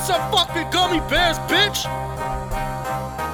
[0.00, 1.84] some fucking gummy bears, bitch.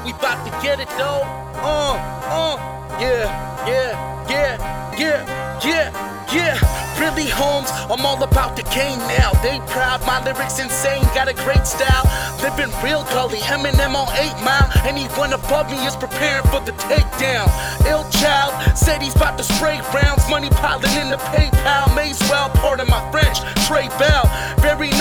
[0.05, 1.23] We bout to get it though.
[1.63, 2.57] Uh, uh,
[3.01, 6.81] yeah, yeah, yeah, yeah, yeah, yeah.
[7.01, 9.33] Really, Holmes, I'm all about the game now.
[9.43, 12.05] They proud, my lyrics insane, got a great style.
[12.43, 14.69] Living real gully, Eminem on 8 Mile.
[14.85, 17.49] Anyone above me is preparing for the takedown.
[17.87, 21.89] Ill child said he's about to spray rounds, money piling in the PayPal.
[21.97, 24.29] Mazewell, pardon my French, Trey Bell.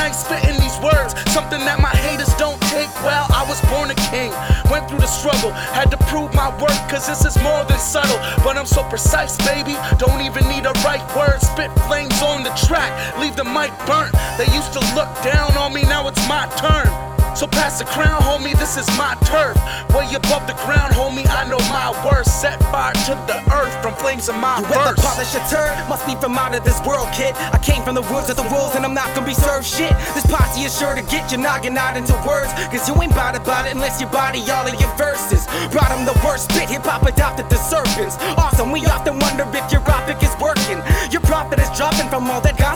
[0.09, 3.27] Nice spitting these words, something that my haters don't take well.
[3.29, 4.33] I was born a king,
[4.71, 8.17] went through the struggle, had to prove my worth, cause this is more than subtle.
[8.43, 11.37] But I'm so precise, baby, don't even need a right word.
[11.37, 12.89] Spit flames on the track,
[13.21, 14.17] leave the mic burnt.
[14.41, 17.08] They used to look down on me, now it's my turn.
[17.35, 19.55] So pass the crown, homie, this is my turf.
[19.95, 22.27] Way above the ground, homie, I know my worth.
[22.27, 24.99] Set fire to the earth from flames of my You verse.
[24.99, 25.71] polish a turd?
[25.87, 27.33] Must be from out of this world, kid.
[27.53, 29.93] I came from the woods of the wolves, and I'm not gonna be served shit.
[30.13, 32.51] This posse is sure to get you knocking out into words.
[32.71, 35.47] Cause you ain't bout about it unless you body all of your verses.
[35.71, 38.17] Brought him the worst spit, hip hop adopted the serpents.
[38.37, 40.79] Awesome, we often wonder if your topic is working.
[41.11, 42.68] Your profit is dropping from all that gossip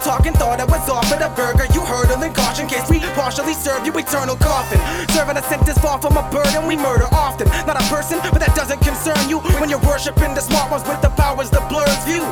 [0.00, 1.68] I'm talking, thought I was offered a burger.
[1.76, 4.80] You heard him in caution, case we partially serve you eternal coffin.
[5.12, 7.52] Serving a sentence far from a burden, we murder often.
[7.68, 11.04] Not a person, but that doesn't concern you when you're worshiping the smart ones with
[11.04, 12.24] the powers that blurs views.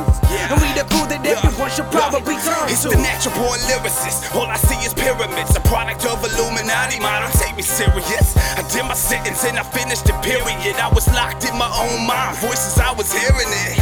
[0.49, 2.89] And we the cool that everyone should probably turn It's to.
[2.89, 4.33] the natural born lyricist.
[4.33, 6.97] All I see is pyramids, a product of Illuminati.
[6.97, 8.33] Man, don't take me serious.
[8.57, 10.73] I did my sentence and I finished the period.
[10.81, 12.33] I was locked in my own mind.
[12.41, 13.77] Voices, I was hearing it.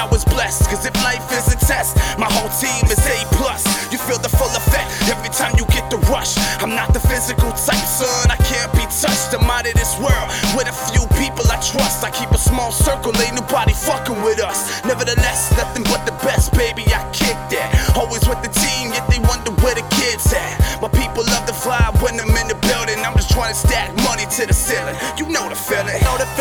[0.00, 0.64] I was blessed.
[0.72, 3.68] Cause if life is a test, my whole team is A plus.
[3.92, 6.40] You feel the full effect every time you get the rush.
[6.64, 8.32] I'm not the physical type, son.
[8.32, 9.36] I can't be touched.
[9.36, 10.26] I'm out of this world
[10.56, 12.00] with a few people I trust.
[12.00, 14.82] I keep a small circle, ain't nobody fucking with us.
[14.88, 16.89] Nevertheless, nothing but the best, baby.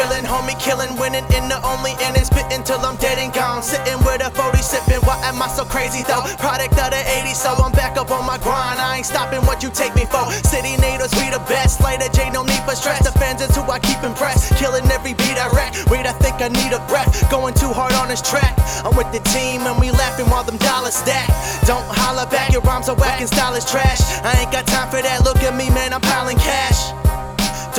[0.10, 3.62] Feeling, homie, killing, winning in the only inning, spitting till I'm dead and gone.
[3.62, 6.26] Sitting with a 40 sipping, why am I so crazy though?
[6.42, 8.82] Product of the 80s, so I'm back up on my grind.
[8.82, 10.26] I ain't stopping what you take me for.
[10.42, 11.86] City natives, we the best.
[11.86, 13.06] Later, J, no need for stress.
[13.06, 14.58] The fans is who I keep impressed.
[14.58, 15.78] Killing every beat I wreck.
[15.94, 17.14] Wait, I think I need a breath.
[17.30, 18.58] Going too hard on this track.
[18.82, 21.30] I'm with the team and we laughing while them dollars stack.
[21.70, 24.02] Don't holler back, your rhymes are whack and style is trash.
[24.26, 25.22] I ain't got time for that.
[25.24, 26.69] Look at me, man, I'm piling cash.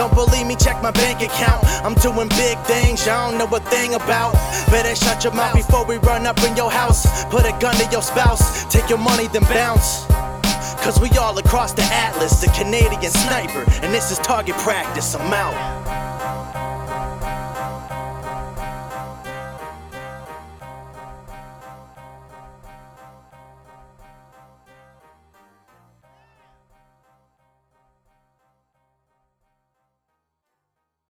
[0.01, 1.63] Don't believe me, check my bank account.
[1.85, 4.33] I'm doing big things y'all don't know a thing about.
[4.71, 7.27] Better shut your mouth before we run up in your house.
[7.27, 10.07] Put a gun to your spouse, take your money, then bounce.
[10.83, 15.15] Cause we all across the atlas, the Canadian sniper, and this is target practice.
[15.15, 16.20] I'm out.